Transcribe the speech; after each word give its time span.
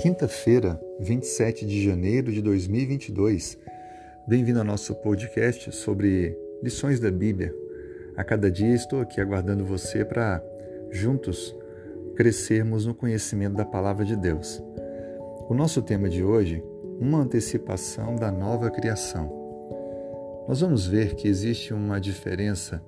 Quinta-feira, 0.00 0.80
27 0.98 1.66
de 1.66 1.84
janeiro 1.84 2.32
de 2.32 2.40
2022. 2.40 3.58
Bem-vindo 4.26 4.58
ao 4.58 4.64
nosso 4.64 4.94
podcast 4.94 5.70
sobre 5.72 6.34
lições 6.62 6.98
da 6.98 7.10
Bíblia. 7.10 7.54
A 8.16 8.24
cada 8.24 8.50
dia 8.50 8.74
estou 8.74 9.02
aqui 9.02 9.20
aguardando 9.20 9.62
você 9.62 10.02
para 10.02 10.42
juntos 10.90 11.54
crescermos 12.16 12.86
no 12.86 12.94
conhecimento 12.94 13.56
da 13.56 13.64
palavra 13.66 14.02
de 14.02 14.16
Deus. 14.16 14.62
O 15.50 15.52
nosso 15.52 15.82
tema 15.82 16.08
de 16.08 16.24
hoje, 16.24 16.64
uma 16.98 17.18
antecipação 17.18 18.16
da 18.16 18.32
nova 18.32 18.70
criação. 18.70 19.30
Nós 20.48 20.62
vamos 20.62 20.86
ver 20.86 21.14
que 21.14 21.28
existe 21.28 21.74
uma 21.74 22.00
diferença 22.00 22.82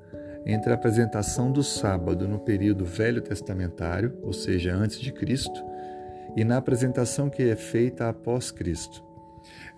entre 0.47 0.71
a 0.71 0.77
apresentação 0.77 1.53
do 1.53 1.63
sábado 1.63 2.27
no 2.27 2.39
período 2.39 2.87
velho 2.87 3.21
testamentário, 3.21 4.17
ou 4.23 4.33
seja, 4.33 4.75
antes 4.75 4.99
de 4.99 5.13
Cristo, 5.13 5.72
e 6.37 6.45
na 6.45 6.57
apresentação 6.57 7.29
que 7.29 7.43
é 7.43 7.57
feita 7.57 8.09
após 8.09 8.51
Cristo. 8.51 9.03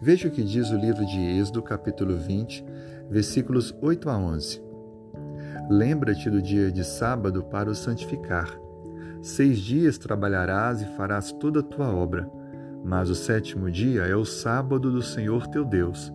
Veja 0.01 0.29
o 0.29 0.31
que 0.31 0.43
diz 0.43 0.71
o 0.71 0.77
livro 0.77 1.05
de 1.07 1.19
Êxodo, 1.19 1.63
capítulo 1.63 2.17
20, 2.17 2.65
versículos 3.11 3.75
8 3.81 4.11
a 4.11 4.19
11. 4.19 4.63
Lembra-te 5.71 6.29
do 6.29 6.43
dia 6.43 6.71
de 6.71 6.85
sábado 6.85 7.43
para 7.45 7.71
o 7.71 7.75
santificar. 7.75 8.59
Seis 9.23 9.59
dias 9.59 9.97
trabalharás 9.97 10.83
e 10.83 10.87
farás 10.97 11.33
toda 11.33 11.61
a 11.61 11.63
tua 11.63 11.91
obra, 11.91 12.31
mas 12.85 13.09
o 13.09 13.15
sétimo 13.15 13.71
dia 13.71 14.03
é 14.03 14.15
o 14.15 14.25
sábado 14.25 14.91
do 14.91 15.03
Senhor 15.03 15.47
teu 15.47 15.65
Deus. 15.65 16.13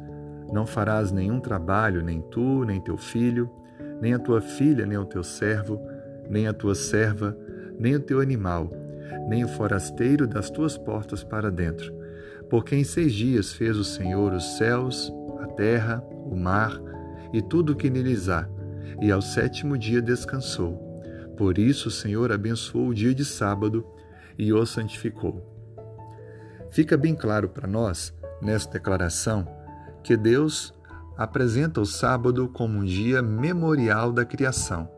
Não 0.54 0.66
farás 0.66 1.12
nenhum 1.12 1.40
trabalho, 1.40 2.04
nem 2.04 2.22
tu, 2.22 2.64
nem 2.64 2.80
teu 2.80 2.98
filho, 2.98 3.50
nem 4.00 4.14
a 4.14 4.20
tua 4.20 4.42
filha, 4.42 4.86
nem 4.86 4.98
o 4.98 5.06
teu 5.06 5.24
servo, 5.24 5.82
nem 6.30 6.48
a 6.48 6.54
tua 6.54 6.76
serva, 6.76 7.36
nem 7.80 7.96
o 7.96 8.00
teu 8.00 8.22
animal, 8.22 8.70
nem 9.28 9.44
o 9.44 9.48
forasteiro 9.48 10.28
das 10.28 10.50
tuas 10.50 10.78
portas 10.78 11.24
para 11.24 11.52
dentro. 11.52 11.94
Porque 12.50 12.76
em 12.76 12.84
seis 12.84 13.14
dias 13.14 13.54
fez 13.54 13.78
o 13.78 13.84
Senhor 13.84 14.34
os 14.34 14.58
céus, 14.58 15.14
a 15.42 15.48
terra, 15.48 16.04
o 16.26 16.36
mar 16.36 16.80
e 17.32 17.42
tudo 17.42 17.74
o 17.74 17.76
que 17.76 17.90
neles 17.90 18.28
há, 18.30 18.48
e 19.02 19.12
ao 19.12 19.22
sétimo 19.22 19.78
dia 19.78 20.02
descansou. 20.02 20.88
Por 21.38 21.58
isso 21.58 21.88
o 21.88 21.92
Senhor 21.92 22.32
abençoou 22.32 22.90
o 22.90 22.94
dia 22.94 23.14
de 23.14 23.24
sábado 23.24 23.86
e 24.38 24.52
o 24.52 24.66
santificou. 24.66 25.46
Fica 26.72 26.98
bem 26.98 27.16
claro 27.16 27.50
para 27.50 27.68
nós, 27.68 28.14
nesta 28.42 28.74
declaração, 28.74 29.48
que 30.04 30.16
Deus 30.16 30.74
apresenta 31.18 31.82
o 31.82 31.86
sábado 31.86 32.48
como 32.48 32.80
um 32.80 32.86
dia 32.86 33.22
memorial 33.22 34.12
da 34.12 34.24
criação 34.24 34.90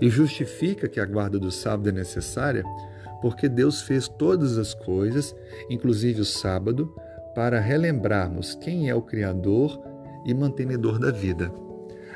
e 0.00 0.08
justifica 0.08 0.88
que 0.88 0.98
a 0.98 1.04
guarda 1.04 1.38
do 1.38 1.50
sábado 1.50 1.88
é 1.88 1.92
necessária 1.92 2.64
porque 3.24 3.48
Deus 3.48 3.80
fez 3.80 4.06
todas 4.06 4.58
as 4.58 4.74
coisas, 4.74 5.34
inclusive 5.70 6.20
o 6.20 6.26
sábado, 6.26 6.94
para 7.34 7.58
relembrarmos 7.58 8.54
quem 8.54 8.90
é 8.90 8.94
o 8.94 9.00
Criador 9.00 9.82
e 10.26 10.34
mantenedor 10.34 10.98
da 10.98 11.10
vida. 11.10 11.50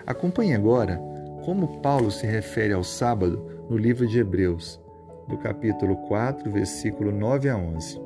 Acompanhe 0.07 0.53
agora 0.55 1.01
como 1.47 1.81
Paulo 1.81 2.11
se 2.11 2.27
refere 2.27 2.75
ao 2.75 2.85
sábado 2.85 3.43
no 3.71 3.79
livro 3.79 4.07
de 4.07 4.19
Hebreus, 4.19 4.79
do 5.27 5.39
capítulo 5.39 5.97
4, 6.09 6.53
versículo 6.53 7.11
9 7.11 7.49
a 7.49 7.57
11. 7.57 7.99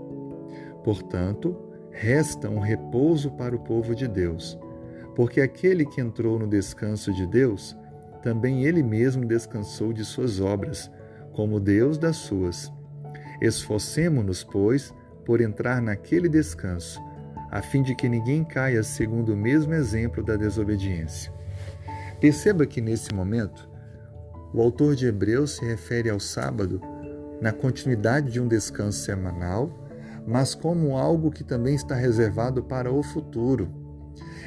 Portanto, 0.85 1.57
resta 1.91 2.49
um 2.49 2.61
repouso 2.61 3.33
para 3.33 3.57
o 3.57 3.65
povo 3.65 3.97
de 3.97 4.07
Deus, 4.07 4.57
porque 5.17 5.41
aquele 5.41 5.85
que 5.85 6.01
entrou 6.01 6.39
no 6.39 6.47
descanso 6.47 7.13
de 7.13 7.27
Deus, 7.27 7.77
também 8.23 8.65
ele 8.65 8.81
mesmo 8.81 9.27
descansou 9.27 9.93
de 9.93 10.05
suas 10.05 10.39
obras, 10.39 10.89
como 11.33 11.59
Deus 11.59 11.99
das 11.99 12.15
suas. 12.15 12.73
Esforcemo-nos, 13.43 14.45
pois, 14.45 14.95
por 15.25 15.41
entrar 15.41 15.83
naquele 15.83 16.29
descanso, 16.29 17.01
a 17.51 17.61
fim 17.61 17.83
de 17.83 17.93
que 17.93 18.09
ninguém 18.09 18.45
caia 18.45 18.85
segundo 18.85 19.33
o 19.35 19.37
mesmo 19.37 19.75
exemplo 19.75 20.23
da 20.23 20.37
desobediência. 20.37 21.33
Perceba 22.21 22.65
que 22.65 22.81
nesse 22.81 23.13
momento, 23.13 23.69
o 24.55 24.63
autor 24.63 24.95
de 24.95 25.07
Hebreus 25.07 25.57
se 25.57 25.65
refere 25.65 26.09
ao 26.09 26.21
sábado 26.21 26.81
na 27.41 27.51
continuidade 27.51 28.31
de 28.31 28.41
um 28.41 28.47
descanso 28.47 29.01
semanal, 29.01 29.89
mas 30.25 30.55
como 30.55 30.97
algo 30.97 31.33
que 31.33 31.43
também 31.43 31.75
está 31.75 31.97
reservado 31.97 32.63
para 32.63 32.93
o 32.93 33.03
futuro. 33.03 33.69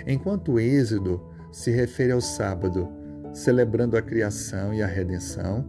Enquanto 0.07 0.53
o 0.53 0.59
Êxodo 0.59 1.21
se 1.51 1.69
refere 1.69 2.13
ao 2.13 2.21
sábado, 2.21 2.87
celebrando 3.33 3.97
a 3.97 4.01
criação 4.01 4.73
e 4.73 4.81
a 4.81 4.87
redenção, 4.87 5.65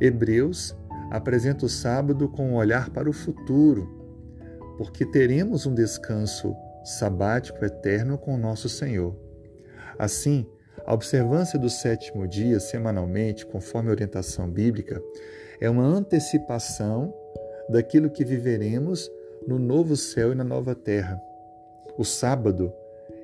Hebreus 0.00 0.74
apresenta 1.12 1.66
o 1.66 1.68
sábado 1.68 2.26
com 2.26 2.52
um 2.52 2.54
olhar 2.54 2.88
para 2.88 3.08
o 3.08 3.12
futuro, 3.12 3.86
porque 4.78 5.04
teremos 5.04 5.66
um 5.66 5.74
descanso 5.74 6.56
sabático 6.82 7.62
eterno 7.62 8.16
com 8.16 8.38
nosso 8.38 8.66
Senhor. 8.66 9.14
Assim, 9.98 10.46
a 10.86 10.94
observância 10.94 11.58
do 11.58 11.68
sétimo 11.68 12.26
dia 12.26 12.58
semanalmente, 12.58 13.44
conforme 13.44 13.90
a 13.90 13.92
orientação 13.92 14.48
bíblica, 14.48 15.02
é 15.60 15.68
uma 15.68 15.84
antecipação 15.84 17.14
daquilo 17.68 18.08
que 18.08 18.24
viveremos 18.24 19.10
no 19.46 19.58
novo 19.58 19.96
céu 19.98 20.32
e 20.32 20.34
na 20.34 20.42
nova 20.42 20.74
terra. 20.74 21.20
O 21.98 22.04
sábado, 22.04 22.72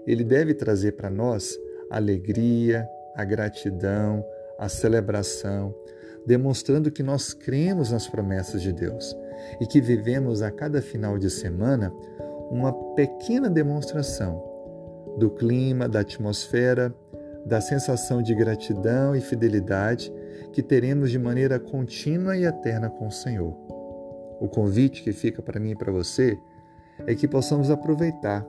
ele 0.06 0.25
deve 0.25 0.53
trazer 0.53 0.93
para 0.93 1.09
nós 1.09 1.59
a 1.91 1.97
alegria, 1.97 2.87
a 3.16 3.25
gratidão, 3.25 4.22
a 4.59 4.69
celebração, 4.69 5.75
demonstrando 6.28 6.91
que 6.91 7.03
nós 7.03 7.33
cremos 7.33 7.91
nas 7.91 8.06
promessas 8.06 8.61
de 8.61 8.71
Deus 8.71 9.16
e 9.59 9.66
que 9.66 9.81
vivemos 9.81 10.43
a 10.43 10.50
cada 10.50 10.83
final 10.83 11.19
de 11.19 11.31
semana 11.31 11.91
uma 12.50 12.71
pequena 12.94 13.49
demonstração 13.49 14.44
do 15.19 15.31
clima, 15.31 15.88
da 15.88 16.00
atmosfera, 16.00 16.94
da 17.47 17.62
sensação 17.62 18.22
de 18.22 18.34
gratidão 18.34 19.17
e 19.17 19.22
fidelidade 19.22 20.12
que 20.53 20.62
teremos 20.62 21.11
de 21.11 21.19
maneira 21.19 21.59
contínua 21.59 22.37
e 22.37 22.44
eterna 22.44 22.91
com 22.91 23.06
o 23.06 23.12
Senhor. 23.12 23.56
O 24.38 24.49
convite 24.49 25.03
que 25.03 25.12
fica 25.12 25.41
para 25.41 25.59
mim 25.59 25.71
e 25.71 25.77
para 25.77 25.91
você 25.91 26.38
é 27.06 27.15
que 27.15 27.27
possamos 27.27 27.71
aproveitar 27.71 28.47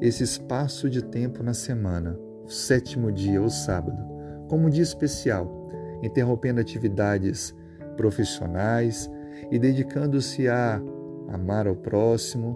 esse 0.00 0.24
espaço 0.24 0.90
de 0.90 1.02
tempo 1.02 1.40
na 1.40 1.54
semana, 1.54 2.18
o 2.44 2.50
sétimo 2.50 3.12
dia, 3.12 3.40
o 3.40 3.48
sábado, 3.48 4.02
como 4.48 4.66
um 4.66 4.70
dia 4.70 4.82
especial 4.82 5.62
interrompendo 6.02 6.60
atividades 6.60 7.54
profissionais 7.96 9.10
e 9.50 9.58
dedicando-se 9.58 10.48
a 10.48 10.80
amar 11.28 11.66
ao 11.66 11.76
próximo, 11.76 12.54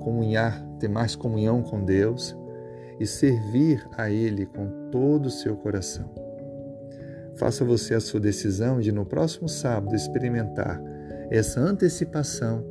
comunhar, 0.00 0.62
ter 0.78 0.88
mais 0.88 1.14
comunhão 1.14 1.62
com 1.62 1.84
Deus 1.84 2.36
e 2.98 3.06
servir 3.06 3.86
a 3.96 4.10
Ele 4.10 4.46
com 4.46 4.90
todo 4.90 5.26
o 5.26 5.30
seu 5.30 5.56
coração. 5.56 6.10
Faça 7.36 7.64
você 7.64 7.94
a 7.94 8.00
sua 8.00 8.20
decisão 8.20 8.80
de 8.80 8.92
no 8.92 9.06
próximo 9.06 9.48
sábado 9.48 9.94
experimentar 9.94 10.82
essa 11.30 11.60
antecipação 11.60 12.64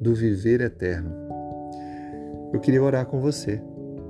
do 0.00 0.14
viver 0.14 0.60
eterno. 0.60 1.12
Eu 2.52 2.60
queria 2.60 2.82
orar 2.82 3.06
com 3.06 3.20
você. 3.20 3.60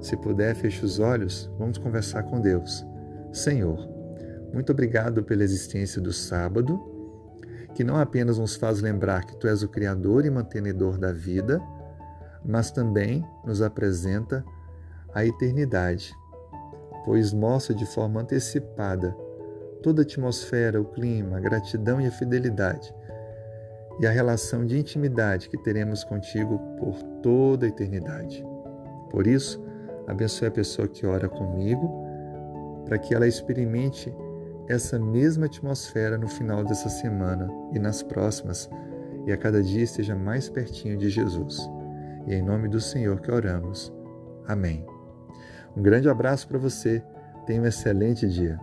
Se 0.00 0.16
puder, 0.16 0.54
feche 0.54 0.84
os 0.84 0.98
olhos, 0.98 1.50
vamos 1.58 1.78
conversar 1.78 2.22
com 2.24 2.40
Deus. 2.40 2.86
Senhor, 3.32 3.99
muito 4.52 4.72
obrigado 4.72 5.22
pela 5.22 5.44
existência 5.44 6.00
do 6.00 6.12
sábado, 6.12 6.80
que 7.74 7.84
não 7.84 7.96
apenas 7.96 8.38
nos 8.38 8.56
faz 8.56 8.80
lembrar 8.80 9.24
que 9.24 9.36
tu 9.36 9.46
és 9.46 9.62
o 9.62 9.68
Criador 9.68 10.24
e 10.26 10.30
mantenedor 10.30 10.98
da 10.98 11.12
vida, 11.12 11.60
mas 12.44 12.70
também 12.70 13.24
nos 13.44 13.62
apresenta 13.62 14.44
a 15.14 15.24
eternidade, 15.24 16.12
pois 17.04 17.32
mostra 17.32 17.74
de 17.74 17.86
forma 17.86 18.20
antecipada 18.20 19.16
toda 19.82 20.02
a 20.02 20.04
atmosfera, 20.04 20.80
o 20.80 20.84
clima, 20.84 21.38
a 21.38 21.40
gratidão 21.40 22.00
e 22.00 22.06
a 22.06 22.10
fidelidade, 22.10 22.94
e 23.98 24.06
a 24.06 24.10
relação 24.10 24.64
de 24.64 24.78
intimidade 24.78 25.48
que 25.48 25.58
teremos 25.58 26.04
contigo 26.04 26.58
por 26.78 27.02
toda 27.22 27.66
a 27.66 27.68
eternidade. 27.68 28.44
Por 29.10 29.26
isso, 29.26 29.62
abençoe 30.06 30.48
a 30.48 30.52
pessoa 30.52 30.88
que 30.88 31.06
ora 31.06 31.28
comigo, 31.28 32.04
para 32.86 32.98
que 32.98 33.14
ela 33.14 33.26
experimente 33.26 34.12
essa 34.70 35.00
mesma 35.00 35.46
atmosfera 35.46 36.16
no 36.16 36.28
final 36.28 36.64
dessa 36.64 36.88
semana 36.88 37.48
e 37.72 37.78
nas 37.80 38.04
próximas, 38.04 38.70
e 39.26 39.32
a 39.32 39.36
cada 39.36 39.60
dia 39.60 39.82
esteja 39.82 40.14
mais 40.14 40.48
pertinho 40.48 40.96
de 40.96 41.10
Jesus. 41.10 41.58
E 42.28 42.32
é 42.32 42.36
em 42.38 42.42
nome 42.42 42.68
do 42.68 42.80
Senhor 42.80 43.20
que 43.20 43.32
oramos. 43.32 43.92
Amém. 44.46 44.86
Um 45.76 45.82
grande 45.82 46.08
abraço 46.08 46.46
para 46.46 46.56
você. 46.56 47.02
Tenha 47.46 47.60
um 47.60 47.66
excelente 47.66 48.28
dia. 48.28 48.60